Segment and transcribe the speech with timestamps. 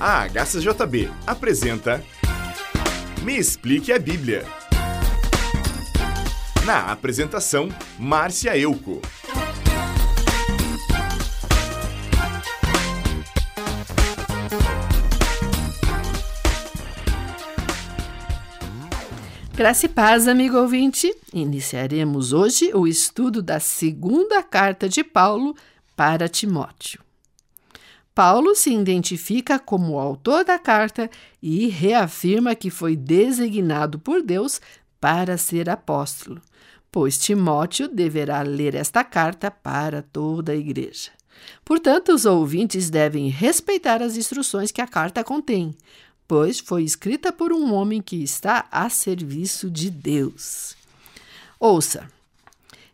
[0.00, 2.02] A HCJB apresenta
[3.22, 4.44] Me Explique a Bíblia.
[6.64, 7.68] Na apresentação,
[7.98, 9.02] Márcia Euco.
[19.58, 21.12] Graça e paz, amigo ouvinte.
[21.34, 25.52] Iniciaremos hoje o estudo da segunda carta de Paulo
[25.96, 27.00] para Timóteo.
[28.14, 31.10] Paulo se identifica como o autor da carta
[31.42, 34.60] e reafirma que foi designado por Deus
[35.00, 36.40] para ser apóstolo,
[36.88, 41.10] pois Timóteo deverá ler esta carta para toda a igreja.
[41.64, 45.74] Portanto, os ouvintes devem respeitar as instruções que a carta contém,
[46.28, 50.76] pois foi escrita por um homem que está a serviço de Deus.
[51.58, 52.06] Ouça.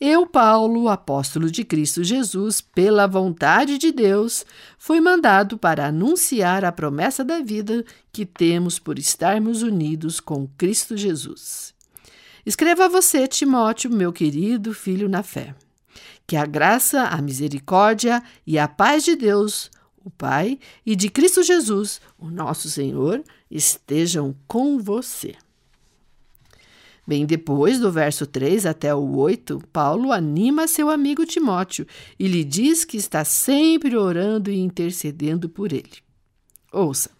[0.00, 4.46] Eu, Paulo, apóstolo de Cristo Jesus, pela vontade de Deus,
[4.78, 10.96] fui mandado para anunciar a promessa da vida que temos por estarmos unidos com Cristo
[10.96, 11.74] Jesus.
[12.44, 15.54] Escreva a você, Timóteo, meu querido filho na fé.
[16.26, 19.70] Que a graça, a misericórdia e a paz de Deus,
[20.10, 25.36] o Pai, e de Cristo Jesus, o nosso Senhor, estejam com você.
[27.06, 31.86] Bem, depois do verso 3 até o 8, Paulo anima seu amigo Timóteo
[32.18, 35.98] e lhe diz que está sempre orando e intercedendo por ele.
[36.72, 37.10] Ouça.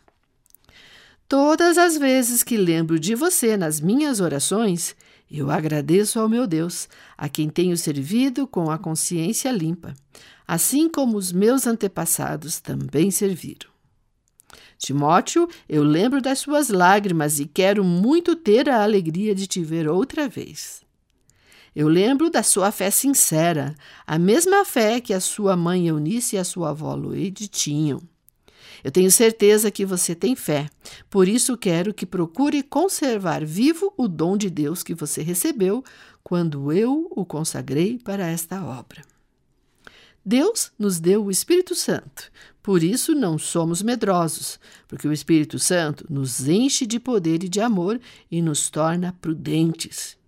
[1.28, 4.94] Todas as vezes que lembro de você nas minhas orações,
[5.30, 9.94] eu agradeço ao meu Deus, a quem tenho servido com a consciência limpa
[10.52, 13.70] assim como os meus antepassados também serviram.
[14.76, 19.88] Timóteo, eu lembro das suas lágrimas e quero muito ter a alegria de te ver
[19.88, 20.82] outra vez.
[21.72, 26.38] Eu lembro da sua fé sincera, a mesma fé que a sua mãe Eunice e
[26.40, 28.02] a sua avó Loide tinham.
[28.82, 30.68] Eu tenho certeza que você tem fé,
[31.08, 35.84] por isso quero que procure conservar vivo o dom de Deus que você recebeu
[36.24, 39.00] quando eu o consagrei para esta obra.
[40.24, 42.30] Deus nos deu o Espírito Santo,
[42.62, 47.60] por isso não somos medrosos, porque o Espírito Santo nos enche de poder e de
[47.60, 47.98] amor
[48.30, 50.18] e nos torna prudentes.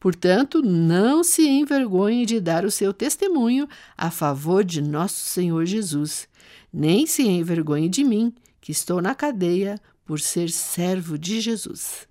[0.00, 6.26] Portanto, não se envergonhe de dar o seu testemunho a favor de nosso Senhor Jesus,
[6.72, 12.08] nem se envergonhe de mim, que estou na cadeia por ser servo de Jesus.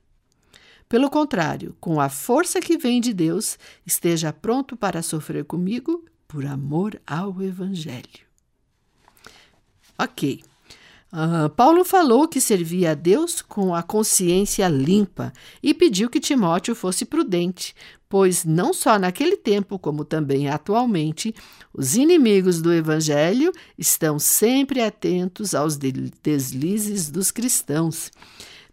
[0.87, 6.45] Pelo contrário, com a força que vem de Deus, esteja pronto para sofrer comigo por
[6.45, 8.27] amor ao Evangelho.
[9.97, 10.43] Ok.
[11.11, 15.31] Uh, Paulo falou que servia a Deus com a consciência limpa
[15.63, 17.73] e pediu que Timóteo fosse prudente,
[18.09, 21.33] pois não só naquele tempo, como também atualmente,
[21.73, 28.11] os inimigos do Evangelho estão sempre atentos aos deslizes dos cristãos,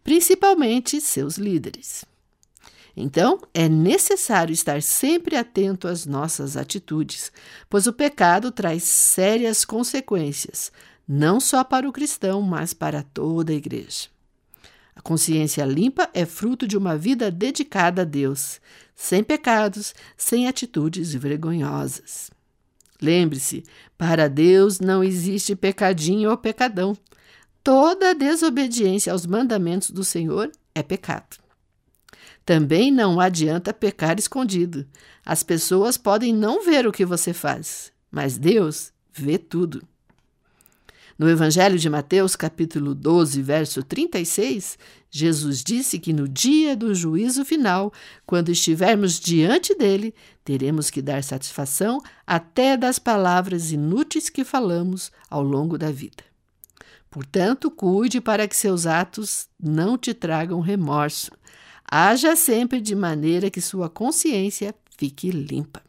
[0.03, 2.05] principalmente seus líderes.
[2.97, 7.33] Então, é necessário estar sempre atento às nossas atitudes,
[7.69, 10.71] pois o pecado traz sérias consequências,
[11.07, 14.09] não só para o cristão, mas para toda a igreja.
[14.95, 18.61] A consciência limpa é fruto de uma vida dedicada a Deus,
[18.95, 22.31] sem pecados, sem atitudes vergonhosas.
[23.03, 23.65] Lembre-se,
[23.99, 26.97] para Deus não existe pecadinho ou pecadão.
[27.63, 31.44] Toda desobediência aos mandamentos do Senhor é pecado.
[32.45, 34.87] Também não adianta pecar escondido.
[35.25, 39.83] As pessoas podem não ver o que você faz, mas Deus vê tudo.
[41.17, 44.77] No Evangelho de Mateus, capítulo 12, verso 36,
[45.09, 47.93] Jesus disse que no dia do juízo final,
[48.27, 50.13] quando estivermos diante dele,
[50.45, 56.25] teremos que dar satisfação até das palavras inúteis que falamos ao longo da vida.
[57.09, 61.31] Portanto, cuide para que seus atos não te tragam remorso,
[61.91, 65.83] Haja sempre de maneira que sua consciência fique limpa.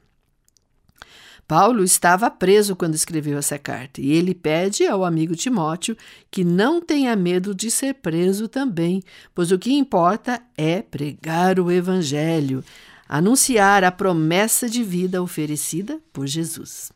[1.47, 5.95] Paulo estava preso quando escreveu essa carta e ele pede ao amigo Timóteo
[6.31, 9.03] que não tenha medo de ser preso também,
[9.33, 12.63] pois o que importa é pregar o Evangelho,
[13.07, 16.91] anunciar a promessa de vida oferecida por Jesus.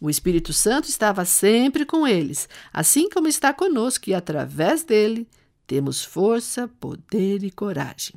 [0.00, 5.28] O Espírito Santo estava sempre com eles, assim como está conosco e através dele
[5.66, 8.14] temos força, poder e coragem.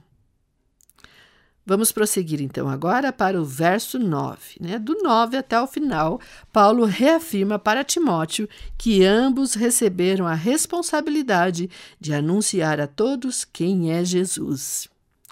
[1.69, 4.55] Vamos prosseguir então agora para o verso 9.
[4.61, 4.79] Né?
[4.79, 6.21] Do 9 até o final,
[6.53, 8.47] Paulo reafirma para Timóteo
[8.77, 14.87] que ambos receberam a responsabilidade de anunciar a todos quem é Jesus.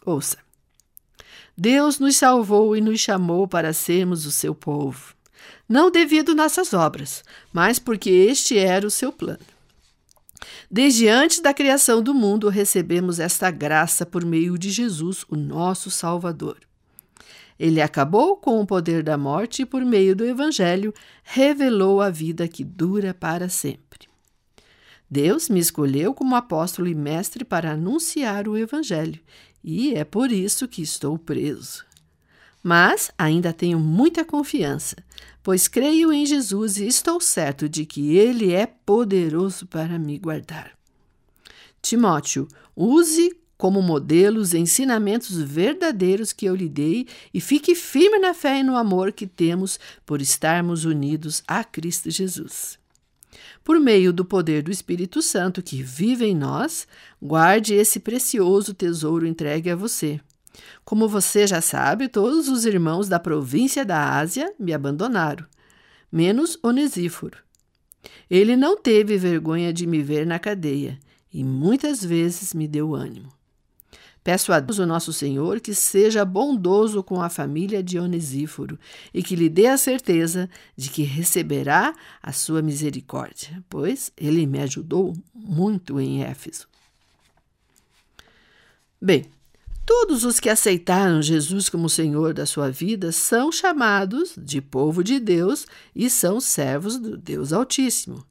[0.06, 0.38] Ouça.
[1.58, 5.16] Deus nos salvou e nos chamou para sermos o seu povo.
[5.70, 7.24] não devido nossas obras,
[7.54, 9.55] mas porque este era o seu plano.
[10.70, 15.90] Desde antes da criação do mundo, recebemos esta graça por meio de Jesus, o nosso
[15.90, 16.58] Salvador.
[17.58, 20.94] Ele acabou com o poder da morte e, por meio do Evangelho,
[21.24, 24.10] revelou a vida que dura para sempre.
[25.10, 29.22] Deus me escolheu como apóstolo e mestre para anunciar o Evangelho,
[29.64, 31.85] e é por isso que estou preso.
[32.68, 34.96] Mas ainda tenho muita confiança,
[35.44, 40.72] pois creio em Jesus e estou certo de que Ele é poderoso para me guardar.
[41.80, 48.34] Timóteo, use como modelo os ensinamentos verdadeiros que eu lhe dei e fique firme na
[48.34, 52.80] fé e no amor que temos por estarmos unidos a Cristo Jesus.
[53.64, 56.88] Por meio do poder do Espírito Santo que vive em nós,
[57.22, 60.20] guarde esse precioso tesouro entregue a você.
[60.84, 65.46] Como você já sabe, todos os irmãos da província da Ásia me abandonaram,
[66.12, 67.38] menos Onesíforo.
[68.30, 71.00] Ele não teve vergonha de me ver na cadeia
[71.34, 73.34] e muitas vezes me deu ânimo.
[74.25, 78.80] Peço a Deus, o nosso Senhor, que seja bondoso com a família de Onesíforo
[79.13, 81.94] e que lhe dê a certeza de que receberá
[82.24, 86.68] a sua misericórdia, pois ele me ajudou muito em Éfeso.
[89.00, 89.25] Bem,
[89.86, 95.20] Todos os que aceitaram Jesus como Senhor da sua vida são chamados de povo de
[95.20, 98.26] Deus e são servos do Deus Altíssimo.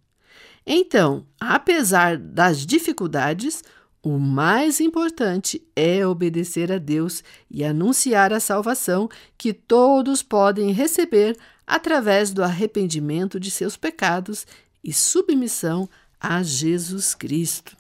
[0.66, 3.62] Então, apesar das dificuldades,
[4.02, 9.08] o mais importante é obedecer a Deus e anunciar a salvação
[9.38, 14.44] que todos podem receber através do arrependimento de seus pecados
[14.82, 15.88] e submissão
[16.20, 17.76] a Jesus Cristo.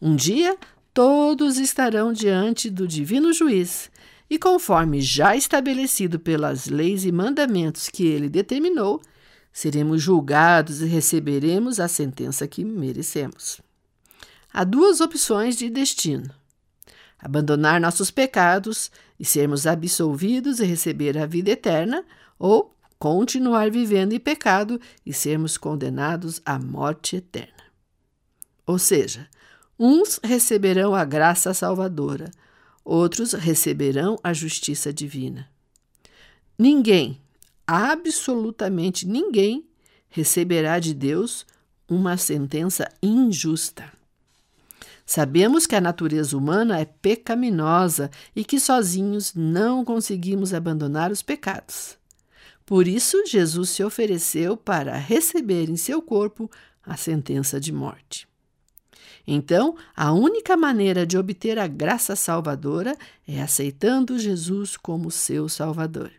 [0.00, 0.56] Um dia
[1.00, 3.90] todos estarão diante do divino juiz,
[4.28, 9.00] e conforme já estabelecido pelas leis e mandamentos que ele determinou,
[9.50, 13.62] seremos julgados e receberemos a sentença que merecemos.
[14.52, 16.30] Há duas opções de destino:
[17.18, 22.04] abandonar nossos pecados e sermos absolvidos e receber a vida eterna,
[22.38, 27.64] ou continuar vivendo em pecado e sermos condenados à morte eterna.
[28.66, 29.26] Ou seja,
[29.82, 32.30] Uns receberão a graça salvadora,
[32.84, 35.48] outros receberão a justiça divina.
[36.58, 37.18] Ninguém,
[37.66, 39.64] absolutamente ninguém,
[40.10, 41.46] receberá de Deus
[41.88, 43.90] uma sentença injusta.
[45.06, 51.96] Sabemos que a natureza humana é pecaminosa e que sozinhos não conseguimos abandonar os pecados.
[52.66, 56.50] Por isso, Jesus se ofereceu para receber em seu corpo
[56.84, 58.29] a sentença de morte.
[59.32, 62.98] Então, a única maneira de obter a graça salvadora
[63.28, 66.10] é aceitando Jesus como seu Salvador.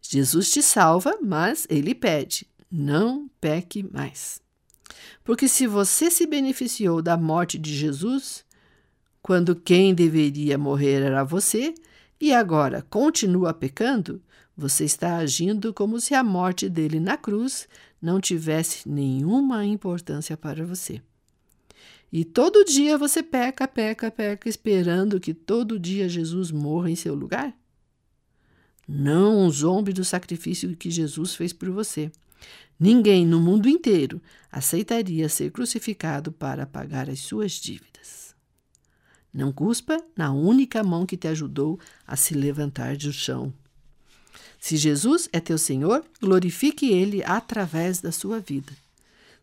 [0.00, 4.40] Jesus te salva, mas ele pede: não peque mais.
[5.22, 8.46] Porque se você se beneficiou da morte de Jesus,
[9.20, 11.74] quando quem deveria morrer era você,
[12.18, 14.22] e agora continua pecando,
[14.56, 17.68] você está agindo como se a morte dele na cruz
[18.00, 21.02] não tivesse nenhuma importância para você.
[22.14, 27.12] E todo dia você peca, peca, peca, esperando que todo dia Jesus morra em seu
[27.12, 27.52] lugar?
[28.86, 32.12] Não zombe do sacrifício que Jesus fez por você.
[32.78, 38.32] Ninguém no mundo inteiro aceitaria ser crucificado para pagar as suas dívidas.
[39.32, 43.52] Não cuspa na única mão que te ajudou a se levantar do chão.
[44.60, 48.72] Se Jesus é teu Senhor, glorifique Ele através da sua vida.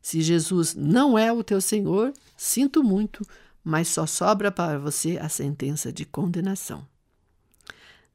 [0.01, 3.25] Se Jesus não é o teu Senhor, sinto muito,
[3.63, 6.88] mas só sobra para você a sentença de condenação.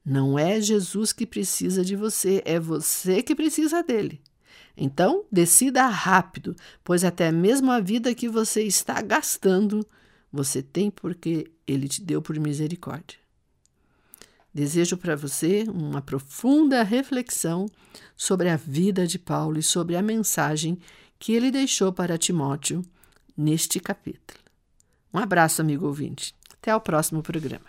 [0.03, 4.21] Não é Jesus que precisa de você, é você que precisa dele.
[4.75, 9.85] Então, decida rápido, pois até mesmo a vida que você está gastando,
[10.31, 13.17] você tem porque ele te deu por misericórdia.
[14.53, 17.67] Desejo para você uma profunda reflexão
[18.15, 20.79] sobre a vida de Paulo e sobre a mensagem
[21.19, 22.83] que ele deixou para Timóteo
[23.35, 24.39] neste capítulo.
[25.13, 26.35] Um abraço, amigo ouvinte.
[26.53, 27.65] Até o próximo programa.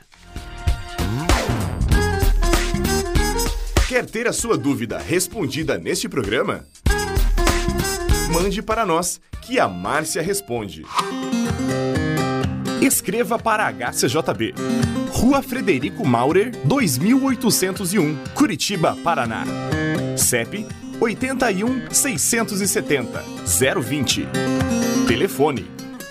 [3.88, 6.66] Quer ter a sua dúvida respondida neste programa?
[8.32, 10.84] Mande para nós, que a Márcia responde.
[12.82, 14.54] Escreva para a HCJB.
[15.10, 19.44] Rua Frederico Maurer, 2801, Curitiba, Paraná.
[20.16, 20.66] CEP
[21.00, 23.24] 81 670
[23.80, 24.28] 020.
[25.06, 25.66] Telefone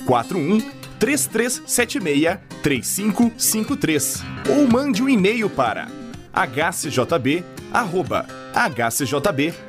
[0.05, 0.61] 41
[0.99, 5.87] 3376 3553 ou mande um e-mail para
[6.33, 8.37] hcjb@hcjb.com.br.
[8.57, 9.67] hcjb.com.br.